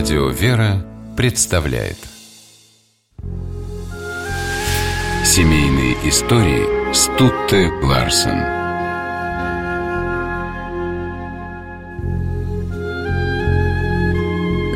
Радио 0.00 0.30
«Вера» 0.30 0.82
представляет 1.14 1.98
Семейные 5.26 5.92
истории 6.08 6.94
Стутте 6.94 7.68
Ларсен 7.82 8.40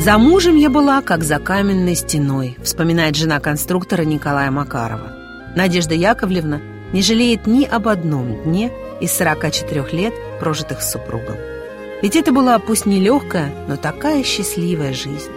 За 0.02 0.18
мужем 0.18 0.56
я 0.56 0.68
была, 0.68 1.00
как 1.00 1.24
за 1.24 1.38
каменной 1.38 1.94
стеной, 1.94 2.58
вспоминает 2.62 3.16
жена 3.16 3.40
конструктора 3.40 4.02
Николая 4.02 4.50
Макарова. 4.50 5.10
Надежда 5.56 5.94
Яковлевна 5.94 6.60
не 6.92 7.00
жалеет 7.00 7.46
ни 7.46 7.64
об 7.64 7.88
одном 7.88 8.42
дне 8.42 8.70
из 9.00 9.10
44 9.12 9.86
лет, 9.92 10.12
прожитых 10.38 10.82
с 10.82 10.92
супругом. 10.92 11.53
Ведь 12.04 12.16
это 12.16 12.32
была 12.32 12.58
пусть 12.58 12.84
нелегкая, 12.84 13.50
но 13.66 13.78
такая 13.78 14.22
счастливая 14.24 14.92
жизнь. 14.92 15.32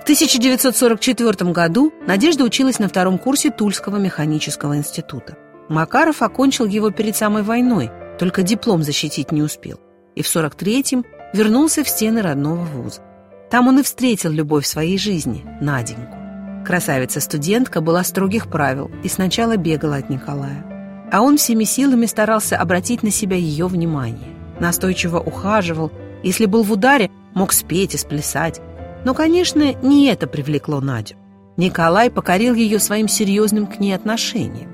В 0.00 0.04
1944 0.04 1.52
году 1.52 1.92
Надежда 2.06 2.44
училась 2.44 2.78
на 2.78 2.88
втором 2.88 3.18
курсе 3.18 3.50
Тульского 3.50 3.98
механического 3.98 4.74
института. 4.74 5.36
Макаров 5.68 6.22
окончил 6.22 6.64
его 6.64 6.90
перед 6.90 7.14
самой 7.14 7.42
войной, 7.42 7.90
только 8.18 8.42
диплом 8.42 8.82
защитить 8.82 9.30
не 9.30 9.42
успел. 9.42 9.78
И 10.14 10.22
в 10.22 10.26
43-м 10.26 11.04
вернулся 11.34 11.84
в 11.84 11.90
стены 11.90 12.22
родного 12.22 12.64
вуза. 12.64 13.02
Там 13.50 13.68
он 13.68 13.80
и 13.80 13.82
встретил 13.82 14.30
любовь 14.30 14.64
своей 14.64 14.96
жизни, 14.96 15.44
Наденьку. 15.60 16.16
Красавица-студентка 16.64 17.82
была 17.82 18.02
строгих 18.02 18.48
правил 18.48 18.90
и 19.02 19.08
сначала 19.08 19.58
бегала 19.58 19.96
от 19.96 20.08
Николая 20.08 20.73
а 21.10 21.22
он 21.22 21.36
всеми 21.36 21.64
силами 21.64 22.06
старался 22.06 22.56
обратить 22.56 23.02
на 23.02 23.10
себя 23.10 23.36
ее 23.36 23.66
внимание. 23.66 24.34
Настойчиво 24.60 25.18
ухаживал, 25.18 25.92
если 26.22 26.46
был 26.46 26.62
в 26.62 26.72
ударе, 26.72 27.10
мог 27.34 27.52
спеть 27.52 27.94
и 27.94 27.98
сплясать. 27.98 28.60
Но, 29.04 29.14
конечно, 29.14 29.74
не 29.82 30.06
это 30.06 30.26
привлекло 30.26 30.80
Надю. 30.80 31.16
Николай 31.56 32.10
покорил 32.10 32.54
ее 32.54 32.78
своим 32.78 33.08
серьезным 33.08 33.66
к 33.66 33.78
ней 33.78 33.92
отношением. 33.92 34.70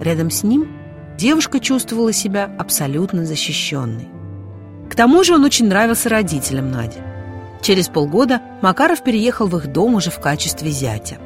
Рядом 0.00 0.30
с 0.30 0.42
ним 0.42 0.68
девушка 1.18 1.60
чувствовала 1.60 2.12
себя 2.12 2.50
абсолютно 2.58 3.24
защищенной. 3.24 4.08
К 4.90 4.94
тому 4.94 5.24
же 5.24 5.34
он 5.34 5.44
очень 5.44 5.68
нравился 5.68 6.08
родителям 6.08 6.70
Нади. 6.70 6.98
Через 7.60 7.88
полгода 7.88 8.40
Макаров 8.60 9.02
переехал 9.02 9.46
в 9.46 9.56
их 9.56 9.72
дом 9.72 9.94
уже 9.94 10.10
в 10.10 10.20
качестве 10.20 10.70
зятя. 10.70 11.16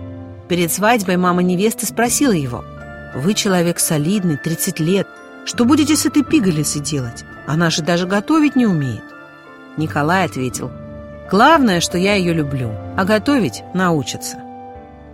Перед 0.49 0.73
свадьбой 0.73 1.17
мама 1.17 1.43
невесты 1.43 1.87
спросила 1.87 2.33
его– 2.33 2.65
вы 3.17 3.33
человек 3.33 3.79
солидный, 3.79 4.37
30 4.37 4.79
лет. 4.81 5.09
Что 5.47 5.65
будете 5.65 5.97
с 5.97 6.05
этой 6.05 6.23
пигалицей 6.23 6.83
делать? 6.83 7.25
Она 7.47 7.71
же 7.71 7.83
даже 7.83 8.07
готовить 8.07 8.57
не 8.57 8.67
умеет. 8.67 9.05
Николай 9.79 10.27
ответил, 10.27 10.71
главное, 11.31 11.81
что 11.81 11.97
я 11.97 12.15
ее 12.15 12.35
люблю, 12.35 12.73
а 12.97 13.05
готовить 13.05 13.63
научится. 13.73 14.37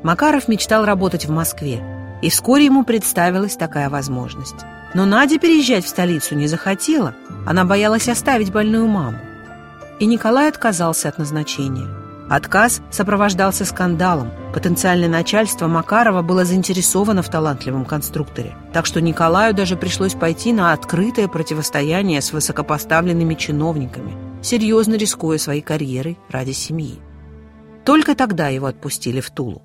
Макаров 0.03 0.49
мечтал 0.49 0.85
работать 0.85 1.27
в 1.27 1.31
Москве, 1.31 1.81
и 2.23 2.29
вскоре 2.29 2.65
ему 2.65 2.85
представилась 2.85 3.57
такая 3.57 3.89
возможность. 3.89 4.65
Но 4.95 5.07
Надя 5.07 5.39
переезжать 5.39 5.85
в 5.85 5.89
столицу 5.89 6.35
не 6.35 6.49
захотела, 6.49 7.15
она 7.47 7.65
боялась 7.65 8.09
оставить 8.09 8.53
больную 8.53 8.89
маму. 8.89 9.19
И 10.01 10.07
Николай 10.07 10.49
отказался 10.49 11.09
от 11.09 11.19
назначения– 11.19 11.89
Отказ 12.33 12.81
сопровождался 12.91 13.67
скандалом. 13.67 14.31
Потенциальное 14.55 15.07
начальство 15.07 15.67
Макарова 15.67 16.23
было 16.23 16.47
заинтересовано 16.47 17.21
в 17.21 17.29
талантливом 17.29 17.85
конструкторе. 17.85 18.57
Так 18.73 18.87
что 18.87 19.03
Николаю 19.03 19.53
даже 19.53 19.77
пришлось 19.77 20.15
пойти 20.15 20.55
на 20.55 20.73
открытое 20.73 21.29
противостояние 21.29 22.23
с 22.23 22.33
высокопоставленными 22.33 23.35
чиновниками, 23.35 24.15
серьезно 24.43 24.95
рискуя 24.95 25.37
своей 25.37 25.61
карьерой 25.61 26.19
ради 26.31 26.53
семьи. 26.53 27.01
Только 27.85 28.15
тогда 28.15 28.49
его 28.49 28.65
отпустили 28.65 29.21
в 29.21 29.31
Тулу. 29.31 29.61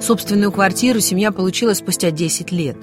Собственную 0.00 0.50
квартиру 0.50 0.98
семья 0.98 1.30
получила 1.30 1.74
спустя 1.74 2.10
10 2.10 2.50
лет. 2.50 2.76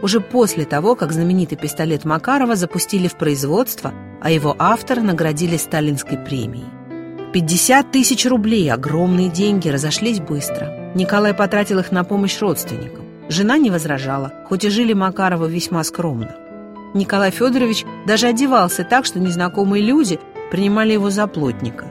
Уже 0.00 0.20
после 0.20 0.64
того, 0.64 0.94
как 0.94 1.12
знаменитый 1.12 1.58
пистолет 1.58 2.06
Макарова 2.06 2.56
запустили 2.56 3.06
в 3.06 3.16
производство– 3.16 3.92
а 4.20 4.30
его 4.30 4.54
автора 4.58 5.00
наградили 5.00 5.56
сталинской 5.56 6.18
премией. 6.18 6.66
50 7.32 7.92
тысяч 7.92 8.26
рублей, 8.26 8.70
огромные 8.72 9.28
деньги, 9.28 9.68
разошлись 9.68 10.20
быстро. 10.20 10.92
Николай 10.94 11.32
потратил 11.32 11.78
их 11.78 11.92
на 11.92 12.02
помощь 12.02 12.40
родственникам. 12.40 13.04
Жена 13.28 13.56
не 13.56 13.70
возражала, 13.70 14.32
хоть 14.48 14.64
и 14.64 14.70
жили 14.70 14.92
Макаровы 14.92 15.48
весьма 15.48 15.84
скромно. 15.84 16.34
Николай 16.92 17.30
Федорович 17.30 17.84
даже 18.04 18.26
одевался 18.26 18.82
так, 18.82 19.06
что 19.06 19.20
незнакомые 19.20 19.84
люди 19.84 20.18
принимали 20.50 20.92
его 20.92 21.10
за 21.10 21.28
плотника. 21.28 21.86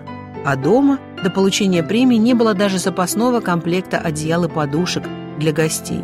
А 0.46 0.58
дома 0.58 1.00
до 1.24 1.30
получения 1.30 1.84
премии 1.84 2.18
не 2.18 2.34
было 2.34 2.54
даже 2.54 2.78
запасного 2.78 3.40
комплекта 3.40 3.98
одеял 3.98 4.44
и 4.44 4.50
подушек 4.50 5.04
для 5.38 5.54
гостей. 5.54 6.04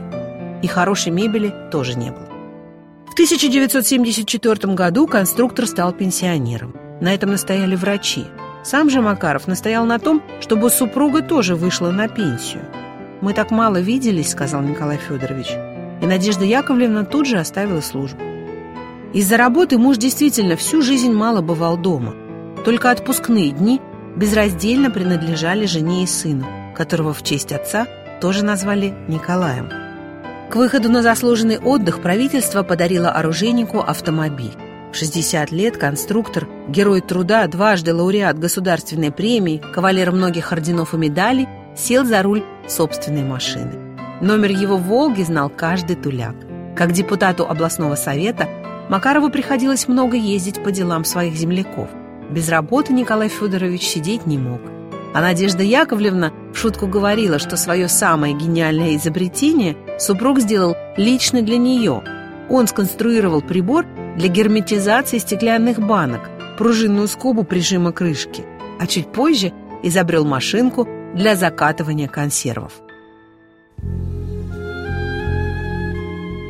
И 0.62 0.68
хорошей 0.68 1.12
мебели 1.12 1.54
тоже 1.72 1.98
не 1.98 2.12
было. 2.12 2.35
В 3.16 3.18
1974 3.18 4.74
году 4.74 5.08
конструктор 5.08 5.66
стал 5.68 5.94
пенсионером. 5.94 6.76
На 7.00 7.14
этом 7.14 7.32
настояли 7.32 7.74
врачи. 7.78 8.26
Сам 8.62 8.90
же 8.90 9.00
Макаров 9.00 9.48
настоял 9.48 9.86
на 9.86 10.00
том, 10.00 10.22
чтобы 10.42 10.70
супруга 10.70 11.22
тоже 11.22 11.56
вышла 11.56 11.92
на 11.92 12.10
пенсию. 12.10 12.64
«Мы 13.22 13.32
так 13.32 13.52
мало 13.52 13.78
виделись»,— 13.78 14.32
сказал 14.32 14.64
Николай 14.64 14.98
Федорович. 14.98 15.48
И 16.02 16.06
Надежда 16.06 16.44
Яковлевна 16.44 17.06
тут 17.06 17.26
же 17.26 17.38
оставила 17.38 17.80
службу. 17.80 18.22
Из-за 19.14 19.38
работы 19.38 19.78
муж 19.78 19.96
действительно 19.96 20.58
всю 20.58 20.82
жизнь 20.82 21.14
мало 21.14 21.40
бывал 21.40 21.78
дома. 21.78 22.14
Только 22.66 22.92
отпускные 22.92 23.52
дни 23.52 23.80
безраздельно 24.18 24.92
принадлежали 24.92 25.66
жене 25.68 26.04
и 26.04 26.06
сыну, 26.06 26.48
которого 26.76 27.14
в 27.14 27.24
честь 27.24 27.54
отца 27.54 27.88
тоже 28.20 28.44
назвали 28.44 28.94
Николаем. 29.08 29.85
К 30.50 30.58
выходу 30.58 30.90
на 30.90 31.02
заслуженный 31.02 31.58
отдых 31.58 32.02
правительство 32.02 32.64
подарило 32.64 33.10
оружейнику 33.10 33.80
автомобиль. 33.80 34.54
В 34.92 34.96
60 34.96 35.52
лет 35.52 35.78
конструктор, 35.78 36.48
герой 36.70 37.02
труда, 37.02 37.48
дважды 37.48 37.94
лауреат 37.94 38.40
государственной 38.40 39.12
премии, 39.12 39.62
кавалер 39.74 40.12
многих 40.12 40.52
орденов 40.54 40.94
и 40.94 40.98
медалей, 40.98 41.48
сел 41.76 42.06
за 42.06 42.22
руль 42.22 42.44
собственной 42.68 43.24
машины. 43.24 43.74
Номер 44.22 44.52
его 44.52 44.78
«Волги» 44.78 45.24
знал 45.24 45.50
каждый 45.50 45.98
туляк. 45.98 46.36
Как 46.76 46.94
депутату 46.94 47.46
областного 47.46 47.96
совета 47.96 48.48
Макарову 48.90 49.30
приходилось 49.30 49.88
много 49.88 50.16
ездить 50.16 50.64
по 50.64 50.72
делам 50.72 51.04
своих 51.06 51.34
земляков. 51.34 51.90
Без 52.30 52.48
работы 52.50 52.94
Николай 52.94 53.30
Федорович 53.30 53.82
сидеть 53.82 54.26
не 54.26 54.38
мог. 54.38 54.62
А 55.16 55.22
Надежда 55.22 55.64
Яковлевна 55.64 56.34
в 56.54 56.58
шутку 56.58 56.88
говорила, 56.88 57.40
что 57.40 57.56
свое 57.56 57.88
самое 57.88 58.34
гениальное 58.34 58.98
изобретение 58.98 59.78
супруг 59.98 60.42
сделал 60.42 60.76
лично 60.98 61.42
для 61.42 61.56
нее. 61.56 62.04
Он 62.50 62.68
сконструировал 62.68 63.42
прибор 63.42 63.86
для 64.18 64.28
герметизации 64.28 65.20
стеклянных 65.20 65.80
банок, 65.80 66.30
пружинную 66.58 67.08
скобу 67.08 67.46
прижима 67.46 67.94
крышки, 67.94 68.44
а 68.78 68.88
чуть 68.88 69.10
позже 69.10 69.54
изобрел 69.84 70.26
машинку 70.26 70.86
для 71.14 71.38
закатывания 71.38 72.10
консервов. 72.10 72.74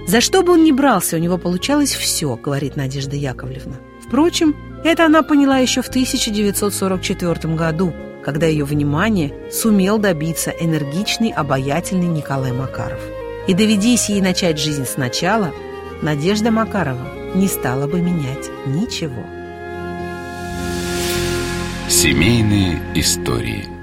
За 0.07 0.21
что 0.21 0.41
бы 0.41 0.53
он 0.53 0.63
ни 0.63 0.71
брался, 0.71 1.17
у 1.17 1.19
него 1.19 1.37
получалось 1.37 1.93
все, 1.93 2.35
говорит 2.35 2.77
Надежда 2.77 3.15
Яковлевна. 3.15 3.75
Впрочем, 4.03 4.55
это 4.83 5.05
она 5.05 5.21
поняла 5.21 5.59
еще 5.59 5.83
в 5.83 5.87
1944 5.87 7.53
году, 7.53 7.93
когда 8.25 8.47
ее 8.47 8.65
внимание 8.65 9.31
сумел 9.51 9.99
добиться 9.99 10.49
энергичный, 10.49 11.29
обаятельный 11.29 12.07
Николай 12.07 12.51
Макаров. 12.51 12.99
И 13.47 13.53
доведись 13.53 14.09
ей 14.09 14.19
начать 14.19 14.57
жизнь 14.57 14.85
сначала, 14.85 15.53
Надежда 16.01 16.49
Макарова 16.49 17.07
не 17.35 17.47
стала 17.47 17.85
бы 17.87 18.01
менять 18.01 18.49
ничего. 18.65 19.23
Семейные 21.87 22.81
истории– 22.95 23.69